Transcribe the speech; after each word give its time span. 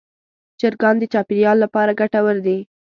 چرګان 0.59 0.95
د 0.99 1.03
چاپېریال 1.13 1.57
لپاره 1.63 1.97
ګټور 1.99 2.35
دي. 2.45 2.57